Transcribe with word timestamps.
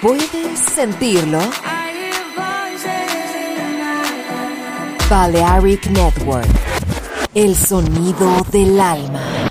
¿Puedes 0.00 0.60
sentirlo? 0.76 1.40
Balearic 5.10 5.90
Network. 5.90 6.46
El 7.34 7.56
sonido 7.56 8.46
del 8.52 8.78
alma. 8.78 9.50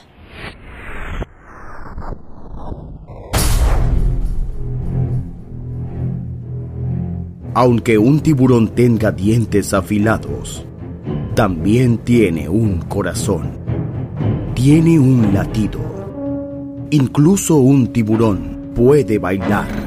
Aunque 7.53 7.97
un 7.97 8.21
tiburón 8.21 8.69
tenga 8.69 9.11
dientes 9.11 9.73
afilados, 9.73 10.65
también 11.35 11.97
tiene 11.97 12.47
un 12.47 12.79
corazón. 12.83 13.59
Tiene 14.55 14.97
un 14.97 15.33
latido. 15.33 15.79
Incluso 16.91 17.55
un 17.57 17.87
tiburón 17.87 18.71
puede 18.73 19.19
bailar. 19.19 19.86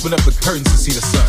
Open 0.00 0.14
up 0.14 0.24
the 0.24 0.32
curtains 0.42 0.70
to 0.70 0.78
see 0.78 0.94
the 0.96 1.02
sun. 1.02 1.26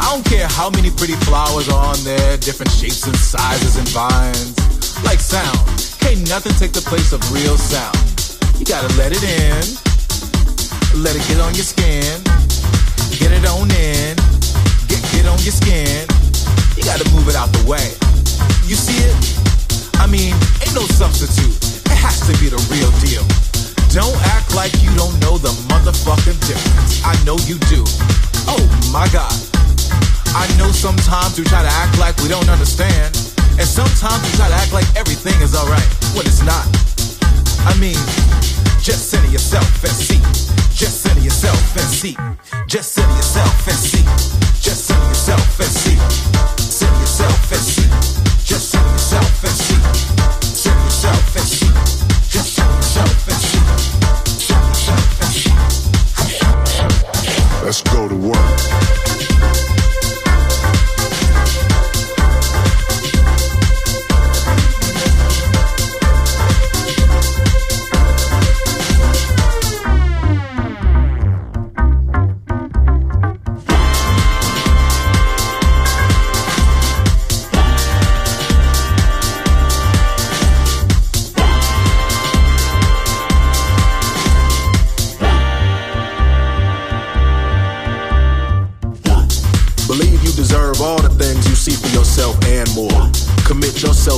I 0.00 0.10
don't 0.10 0.24
care 0.24 0.48
how 0.48 0.70
many 0.70 0.90
pretty 0.90 1.14
flowers 1.28 1.68
are 1.68 1.92
on 1.92 1.98
there, 2.02 2.36
different 2.38 2.72
shapes 2.72 3.06
and 3.06 3.16
sizes 3.16 3.76
and 3.76 3.86
vines. 3.90 4.56
Like 5.04 5.20
sound, 5.20 5.60
can't 6.00 6.24
nothing 6.28 6.54
take 6.56 6.72
the 6.72 6.82
place 6.82 7.12
of 7.12 7.20
real 7.30 7.58
sound. 7.58 7.98
You 8.58 8.64
gotta 8.64 8.88
let 8.96 9.12
it 9.12 9.22
in, 9.22 9.62
let 11.02 11.14
it 11.14 11.22
get 11.28 11.38
on 11.44 11.54
your 11.54 11.66
skin, 11.66 12.24
get 13.20 13.30
it 13.30 13.44
on 13.46 13.70
in. 13.70 14.16
Get 14.88 15.02
get 15.10 15.26
on 15.26 15.38
your 15.42 15.52
skin, 15.52 16.06
you 16.78 16.82
gotta 16.86 17.04
move 17.10 17.28
it 17.28 17.36
out 17.36 17.50
the 17.52 17.62
way. 17.66 17.90
You 18.64 18.78
see 18.78 19.02
it? 19.02 19.14
I 19.98 20.06
mean, 20.06 20.32
ain't 20.62 20.74
no 20.74 20.86
substitute. 20.86 21.58
It 21.90 21.98
has 21.98 22.22
to 22.26 22.32
be 22.38 22.48
the 22.48 22.60
real 22.70 22.90
deal. 23.02 23.55
Don't 23.96 24.20
act 24.36 24.54
like 24.54 24.76
you 24.84 24.92
don't 24.92 25.16
know 25.24 25.40
the 25.40 25.48
motherfucking 25.72 26.36
difference. 26.44 27.00
I 27.00 27.16
know 27.24 27.40
you 27.48 27.56
do. 27.72 27.80
Oh 28.44 28.60
my 28.92 29.08
god. 29.08 29.32
I 30.36 30.44
know 30.60 30.68
sometimes 30.68 31.40
we 31.40 31.48
try 31.48 31.64
to 31.64 31.72
act 31.80 31.96
like 31.96 32.12
we 32.20 32.28
don't 32.28 32.50
understand. 32.52 33.16
And 33.56 33.64
sometimes 33.64 34.20
we 34.20 34.36
try 34.36 34.52
to 34.52 34.58
act 34.60 34.76
like 34.76 34.84
everything 35.00 35.40
is 35.40 35.56
alright 35.56 35.88
when 36.12 36.28
it's 36.28 36.44
not. 36.44 36.68
I 37.64 37.72
mean, 37.80 37.96
just 38.84 39.08
center 39.08 39.32
yourself 39.32 39.64
and 39.80 39.96
see. 39.96 40.20
Just 40.76 41.00
center 41.00 41.24
yourself 41.24 41.56
and 41.80 41.88
see. 41.88 42.20
Just 42.68 42.92
center 42.92 43.16
yourself 43.16 43.64
and 43.64 43.80
see. 43.80 44.04
Just 44.60 44.92
center 44.92 45.08
yourself 45.08 45.56
and 45.56 45.72
see. 45.72 45.96
Center 46.60 47.00
yourself 47.00 47.48
and 47.48 47.64
see. 47.64 47.88
Just 48.44 48.76
center 48.76 48.92
yourself 48.92 49.40
and 49.40 49.56
see. 49.56 49.80
Center 50.52 50.84
yourself 50.84 51.36
and 51.36 51.48
see. 51.48 51.65
Let's 57.76 57.94
go 57.94 58.08
to 58.08 58.14
work. 58.14 58.85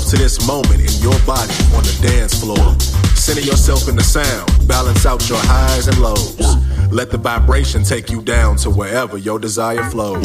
To 0.08 0.16
this 0.16 0.46
moment 0.46 0.80
in 0.80 1.02
your 1.02 1.18
body 1.26 1.52
on 1.76 1.82
the 1.82 1.98
dance 2.00 2.40
floor. 2.40 2.80
Center 3.14 3.42
yourself 3.42 3.88
in 3.88 3.96
the 3.96 4.02
sound, 4.02 4.48
balance 4.66 5.04
out 5.04 5.28
your 5.28 5.38
highs 5.42 5.86
and 5.86 5.98
lows. 5.98 6.38
Let 6.90 7.10
the 7.10 7.18
vibration 7.18 7.82
take 7.82 8.08
you 8.08 8.22
down 8.22 8.56
to 8.58 8.70
wherever 8.70 9.18
your 9.18 9.38
desire 9.38 9.84
flows. 9.90 10.24